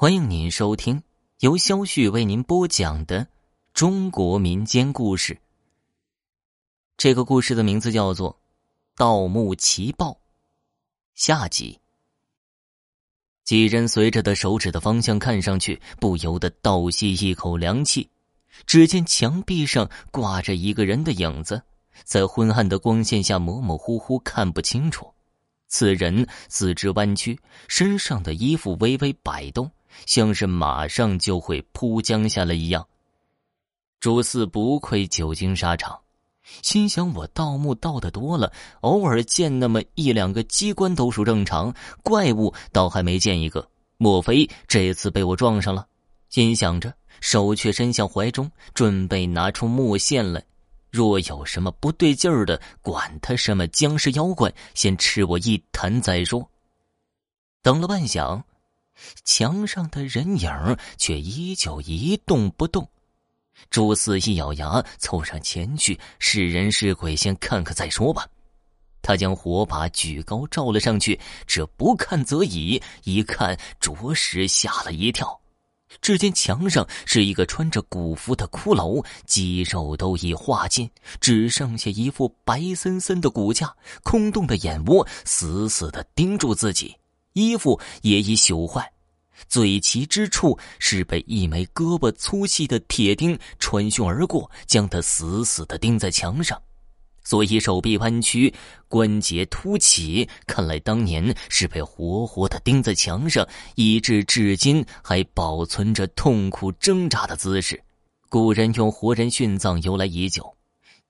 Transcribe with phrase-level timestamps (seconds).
[0.00, 1.02] 欢迎您收听
[1.40, 3.28] 由肖旭为您播讲的
[3.74, 5.38] 中国民间故事。
[6.96, 8.32] 这个故事的名字叫做
[8.96, 10.12] 《盗墓奇报》
[11.14, 11.78] 下集。
[13.44, 18.08] 几人随着的手指的方向看上去，不由得倒吸一口凉气。
[18.64, 21.62] 只见墙壁上挂着一个人的影子，
[22.04, 25.12] 在昏暗的光线下模模糊糊看不清楚。
[25.68, 27.38] 此人四肢弯曲，
[27.68, 29.70] 身上的衣服微微摆动。
[30.06, 32.86] 像是马上就会扑将下来一样。
[34.00, 36.00] 朱四不愧久经沙场，
[36.62, 38.50] 心想：我盗墓盗的多了，
[38.80, 43.68] 偶尔见那么一两个机关都属正常，怪物倒还没见一个。
[43.98, 45.86] 莫非这次被我撞上了？
[46.30, 50.42] 心想着，手却伸向怀中，准备拿出木线来。
[50.90, 56.48] 若有什么不对劲儿的，管他什么僵尸妖怪，先吃我一坛再说。
[57.62, 58.42] 等了半晌。
[59.24, 62.88] 墙上的人影却依旧一动不动。
[63.68, 68.26] 朱四一咬牙，凑上前去，是人是鬼，先看看再说吧。
[69.02, 75.38] 他将火把举高照了上去，这不看则已，一看着实吓了一跳。
[76.00, 80.88] 只见墙上是一个穿着古服的骷髅，肌肉都已化尽，
[81.20, 86.96] 只剩下一副白森森的骨架，空洞的眼窝死死的盯住自己。
[87.32, 88.92] 衣服也已朽坏，
[89.48, 96.60] 嘴齐之处是被一枚胳膊粗细的铁钉穿胸而过，将他死死的钉在墙上，
[97.24, 98.52] 所以手臂弯曲，
[98.88, 100.28] 关节凸起。
[100.46, 107.80] 看来当年是被活活的钉在墙上，以致至今还保存着痛苦挣扎的姿势。
[108.28, 110.56] 古人用活人殉葬由来已久，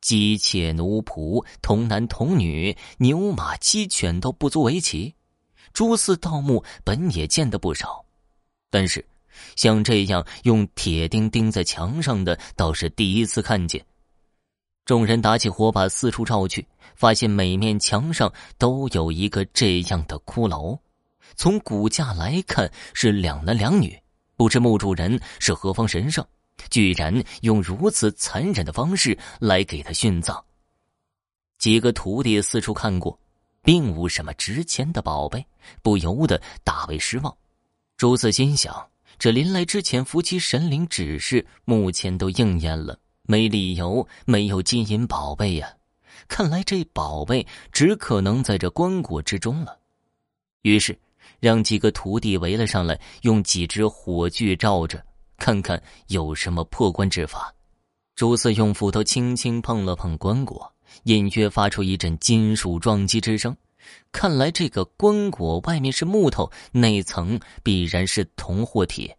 [0.01, 5.15] 姬妾奴仆、童男童女、牛马鸡犬都不足为奇。
[5.73, 8.05] 朱四盗墓本也见得不少，
[8.71, 9.05] 但是
[9.57, 13.85] 像这样用铁钉钉在墙上的倒是第一次看见。
[14.85, 20.77] 众人打起火把四处照去，发现每面墙上都有一个这样的骷髅。
[21.37, 23.97] 从骨架来看是两男两女，
[24.37, 26.27] 不知墓主人是何方神圣，
[26.71, 30.45] 居然用如此残忍的方式来给他殉葬。
[31.59, 33.20] 几个徒弟四处看过。
[33.63, 35.45] 并无什么值钱的宝贝，
[35.83, 37.37] 不由得大为失望。
[37.97, 38.89] 朱四心想：
[39.19, 45.71] 这临来之前，夫妻神灵指示，目前都应验了，没理由没有金银宝贝呀。
[46.29, 49.79] 看来这宝贝只可能在这棺椁之中了。
[50.63, 50.99] 于是，
[51.41, 55.05] 让几个徒弟围了上来，用几只火炬照着，
[55.37, 57.55] 看看有什么破棺之法。
[58.15, 60.71] 朱四用斧头轻轻碰了碰棺椁。
[61.05, 63.57] 隐约发出一阵金属撞击之声，
[64.13, 69.17] 看来这个棺椁外面是木头，内层必然是铜或铁。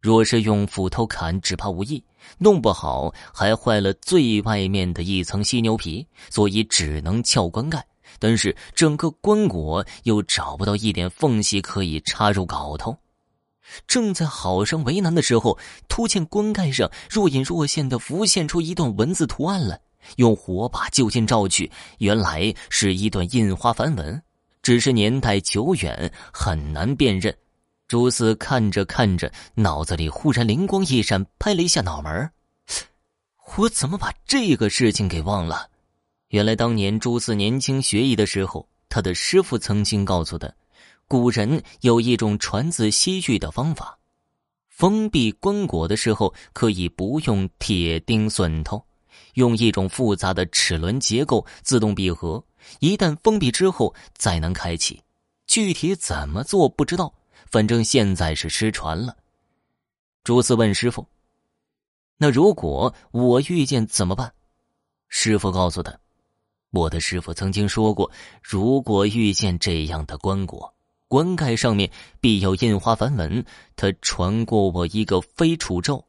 [0.00, 2.02] 若是用斧头砍，只怕无益，
[2.38, 7.86] 弄不好还坏了最外面的一层犀牛皮，所以只能撬棺盖。
[8.18, 12.96] 但是整个棺椁又找不到一点缝隙可以插入镐头。
[13.86, 15.56] 正在好生为难的时候，
[15.86, 19.80] 突见棺盖上若隐若现的浮现出一段文字图案来。
[20.16, 24.22] 用火把就近照去，原来是一段印花梵文，
[24.62, 27.34] 只是年代久远，很难辨认。
[27.88, 32.30] 朱四看着看着，脑子里忽然灵光一闪，拍了一下脑门
[33.56, 35.68] 我怎么把这个事情给忘了？
[36.28, 40.48] 原来当年朱四年轻学艺的时候，他的师傅曾经告诉他，
[41.08, 43.98] 古人有一种传自西域的方法，
[44.68, 48.80] 封闭棺椁的时候可以不用铁钉榫头。
[49.34, 52.44] 用一种复杂的齿轮结构自动闭合，
[52.80, 55.02] 一旦封闭之后再能开启。
[55.46, 57.12] 具体怎么做不知道，
[57.50, 59.16] 反正现在是失传了。
[60.22, 61.04] 朱四问师傅
[62.18, 64.32] ：“那如果我遇见怎么办？”
[65.08, 65.98] 师傅告诉他
[66.70, 68.08] ：“我的师傅曾经说过，
[68.40, 70.70] 如果遇见这样的棺椁，
[71.08, 73.44] 棺盖上面必有印花梵文。
[73.74, 76.04] 他传过我一个飞杵咒，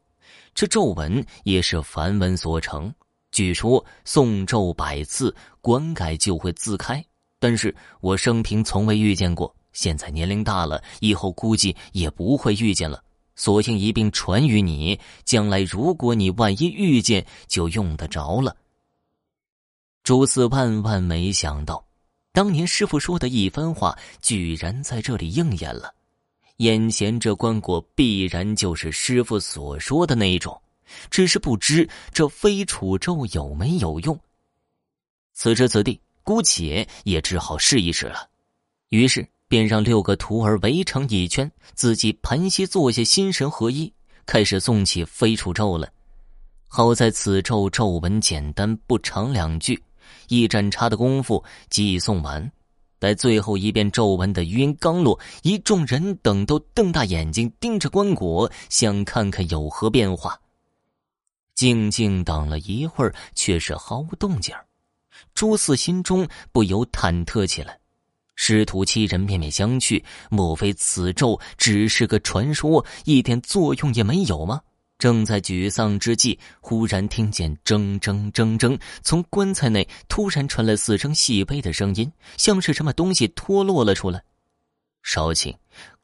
[0.54, 2.94] 这咒文也是梵文所成。”
[3.32, 7.04] 据说诵咒百次，棺盖就会自开。
[7.40, 13.04] 但是我生平从未遇见过，现在年龄大了，以后估计也不会遇见了。
[13.36, 18.56] 索性一并传于你，将来如果你万一遇见，就用得着了。
[20.04, 21.84] 朱四万万没想到，
[22.34, 25.94] 当年师傅说的一番话，居然在这里应验了。
[26.58, 30.62] 眼前这棺椁，必然就是师傅所说的那一种。
[31.10, 34.20] 只是不知这飞楚咒有没有用。
[35.34, 38.30] 此时此地，姑且也只好试一试了。
[38.90, 43.92] 于是便让六个徒儿围成一圈，自己盘膝坐下，心神合一，
[44.26, 45.90] 开始诵起飞楚咒了。
[46.68, 49.82] 好在此咒咒文简单，不长两句，
[50.30, 52.52] 一盏茶的功夫即已诵完。
[53.00, 60.40] 待最后一遍咒文的余音刚落，一众人等都瞪大眼睛盯着棺椁，想看看有何变化。
[61.56, 64.56] 静静等了一会儿，却是毫无动静
[65.34, 67.80] 朱四心中不由忐忑起来。
[68.36, 74.62] 师徒七人面面相觑，莫非此咒只是个传说，一点作用也没有吗？
[74.98, 84.24] 正在沮丧之际，忽然听见铮铮铮铮，从棺材内突然传来四声细微的声音，像是什么东西脱落了出来。
[85.04, 85.56] 稍顷，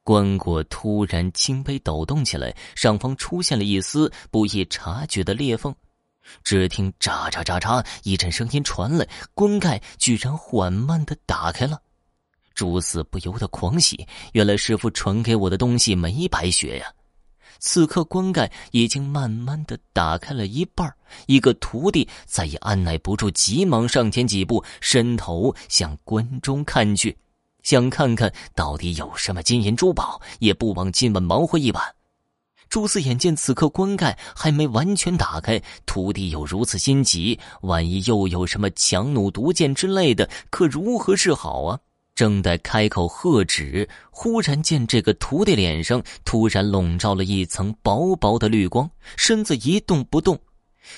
[0.08, 5.76] 棺椁突然轻微抖动起来，上方出现了一丝不易察觉的裂缝。
[6.46, 11.82] 只听“喳喳喳喳”一阵声音传来，棺盖居然缓慢的打开了。
[12.56, 16.86] 朱四不由得狂喜，原来师傅传给我的东西没白学呀！
[17.60, 20.90] 此刻棺盖已经慢慢的打开了一半
[21.26, 27.18] 一个徒弟再也按耐不住，急忙上前几步，伸头向棺中看去，
[27.68, 31.84] 想看看到底有什么金银珠宝，也不枉今晚忙活一晚。
[32.70, 41.78] 朱四眼见此刻棺盖还没完全打开，徒弟又如此心急，万一又有什么强弩毒箭之类的，可如何是好啊？
[42.16, 50.40] 正待开口喝止，忽然见这个徒弟脸上突然笼罩了一层薄薄的绿光，身子一动不动，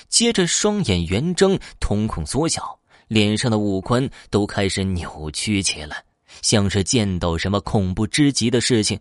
[0.08, 2.78] 接着双眼圆睁，瞳孔缩小，
[3.08, 6.04] 脸上的五官都开始扭曲起来，
[6.42, 8.98] 像是见到什么恐怖之极的事情。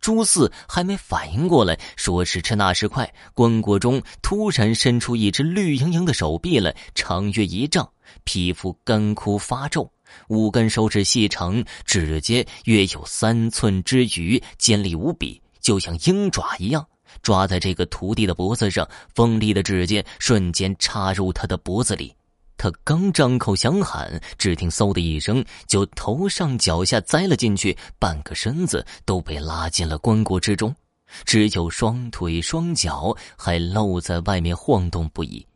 [0.00, 7.86] 朱四还没反应过来，说时迟那时快，棺椁中突然伸出一只绿莹莹的手臂来，长约一丈，
[8.24, 9.90] 皮肤干枯发皱。
[10.28, 16.86] 五根手指细长，指尖约有三寸之余，尖利无比，就像鹰爪一样，
[17.20, 18.88] 抓在这个徒弟的脖子上。
[19.14, 22.14] 锋利的指尖瞬间插入他的脖子里。
[22.58, 30.74] 他刚张口想喊，只听“嗖”的一声，就头上脚下栽了进去，半个身子都被拉进了棺椁之中，
[31.24, 35.46] 只有双腿双脚还露在外面晃动不已。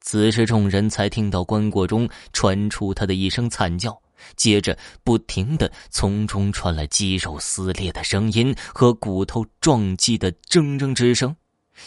[0.00, 4.00] 此时，众人才听到棺椁中传出他的一声惨叫，
[4.34, 11.36] 接着不停的从中传来肌肉撕裂的声音和骨头撞击的铮铮之声，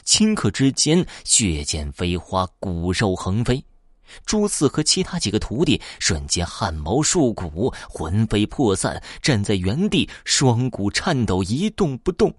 [0.06, 3.64] 顷刻之间，血溅飞花，骨肉横飞。
[4.26, 12.34] 朱四和其他几个徒弟瞬间汗毛竖骨，魂飞魄散，站在原地，双骨颤抖，一动不动。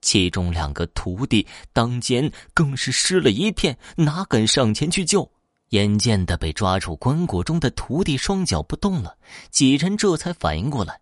[0.00, 5.30] 其中两个徒弟当间更是湿了一片，哪敢上前去救？
[5.68, 9.16] 眼见的被抓住棺椁中的徒弟双脚不动了，
[9.50, 11.00] 几人这才反应过来，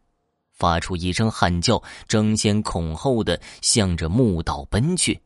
[0.53, 5.21] 发出一声喊叫，争先恐后的向着墓道奔去。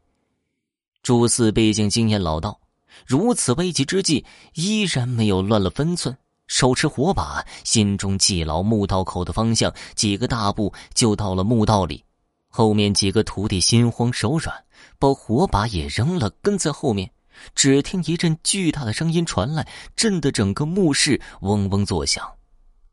[1.02, 2.58] 朱四毕竟经验老道，
[3.06, 4.24] 如此危急之际，
[4.54, 12.04] 依然没有乱了分寸，手持火把，心中记牢墓道口的方向，几个大步就到了墓道里。
[12.48, 14.64] 后面几个徒弟心慌手软，
[14.98, 17.10] 把火把也扔了，跟在后面。
[17.56, 19.66] 只听一阵巨大的声音传来，
[19.96, 22.24] 震得整个墓室嗡嗡作响。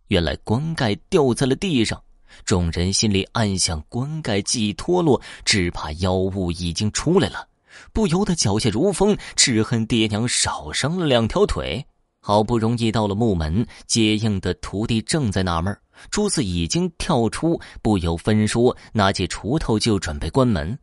[0.08, 2.02] 原来棺盖掉在了地上，
[2.44, 7.48] 众人心里暗想：棺盖既脱落，只怕妖物已经出来了，
[7.94, 11.86] 不由得脚下如风，只恨爹娘少生了两条腿。
[12.20, 15.76] 好不容易到了墓门，接应的徒弟正在纳闷。
[16.10, 20.78] 朱四已经跳出，不由分说，拿起锄头就准备关门。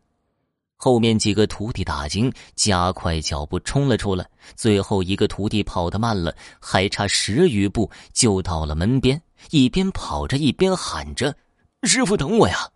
[0.75, 4.25] 后面几个徒弟大惊，加快脚步冲了出来。
[4.55, 11.35] 最后一个徒弟跑得慢了，还差十余步就到了门边，一边跑着一边喊着
[11.83, 12.69] ：“师傅，等我呀！”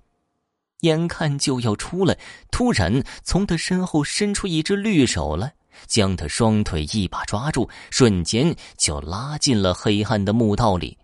[0.84, 2.18] 眼看就要出来，
[2.52, 5.54] 突然从他身后伸出一只绿手来，
[5.88, 10.98] 将他双腿一把抓住，瞬间就拉进了黑暗的墓道里。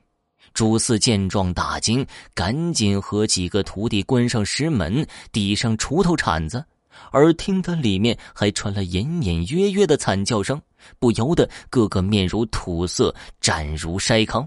[0.54, 6.64] 朱四见状大惊，赶紧和几个徒弟关上石门，抵上锄头铲子。
[7.12, 10.62] 而听得里面还传来隐隐约约的惨叫声，
[10.98, 14.46] 不由得个个面如土色，战如筛糠。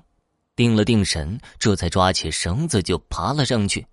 [0.54, 3.86] 定了定神，这才抓起绳子就爬了上去。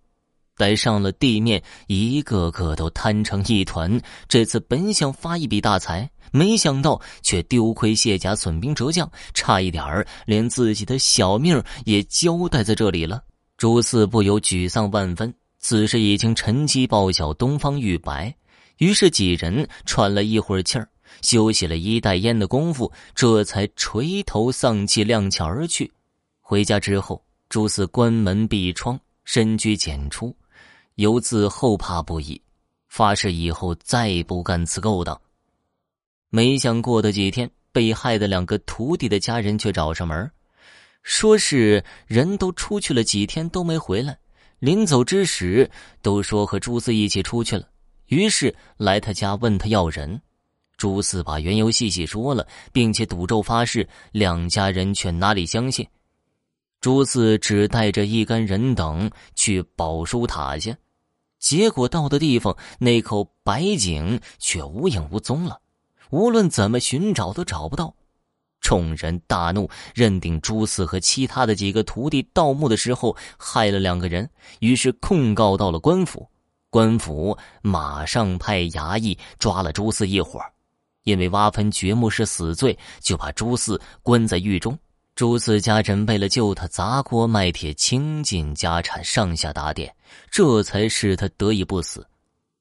[0.59, 3.99] 待上了地面，一个个都瘫成一团。
[4.27, 6.07] 这次本想发一笔大财。
[6.31, 13.23] 没想到，却丢盔卸甲、损兵折将，差一点儿连自己的小命也交代在这里了。
[13.57, 15.33] 朱四不由沮丧万分。
[15.59, 18.33] 此时已经晨鸡报晓，东方欲白，
[18.77, 20.87] 于是几人喘了一会儿气儿，
[21.21, 25.91] 休息了一袋烟的功夫，这才垂头丧气踉跄而去。
[26.39, 30.33] 回家之后，朱四关门闭窗，深居简出，
[30.99, 32.41] 由自后怕不已，
[32.89, 35.17] 发誓以后再不干此勾当。
[36.29, 40.29] 没想过的几天，被害的两个徒弟的家人却找上门，
[41.01, 44.19] 说是人都出去了几天都没回来，
[44.59, 47.65] 临走之时都说和朱四一起出去了，
[48.07, 50.21] 于是来他家问他要人。
[50.75, 55.87] 朱四把缘由细细说了，并且赌咒发誓，两家人却哪里相信。
[56.81, 60.75] 朱四只带着一干人等去宝书塔下，
[61.39, 65.59] 结果到的地方，那口白井却无影无踪了，
[66.11, 67.95] 无论怎么寻找都找不到。
[68.61, 74.29] 众人大怒，认定朱四和其他的几个徒弟盗墓的时候害了两个人，
[74.59, 76.29] 于是控告到了官府。
[76.69, 80.51] 官府马上派衙役抓了朱四一伙儿。
[81.03, 84.77] 因为挖坟掘墓是死罪，就把朱四关在狱中。
[85.19, 89.93] 朱四家人为了救他，砸锅卖铁，倾尽家产，上下打点，
[90.31, 92.07] 这才使他得以不死。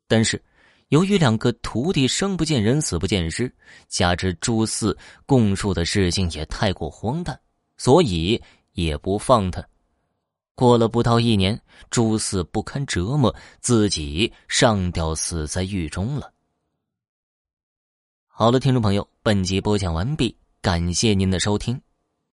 [0.09, 0.43] 但是，
[0.89, 3.55] 由于两个徒弟生不见人，死不见尸，
[3.87, 7.39] 加之朱四供述的事情也太过荒诞，
[7.77, 9.65] 所以也不放他。
[10.57, 16.33] 过了不到一年，朱四不堪折磨，自己上吊死在狱中了。
[18.27, 21.81] 好了，听众朋友，本集播讲完毕，感谢您的收听。